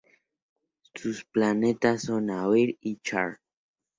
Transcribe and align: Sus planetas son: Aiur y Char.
Sus 0.95 1.23
planetas 1.25 2.01
son: 2.01 2.31
Aiur 2.31 2.75
y 2.81 2.95
Char. 3.03 3.39